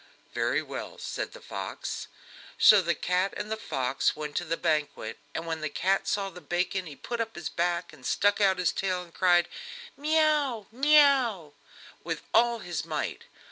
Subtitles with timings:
[0.33, 2.07] "Very well," said the fox.
[2.57, 6.31] So the cat and the fox went to the banquet, and when the cat saw
[6.31, 9.47] the bacon he put up his back and stuck out his tail, and cried:
[9.95, 11.53] "Mee oo, mee oo!"
[12.03, 13.25] with all his might.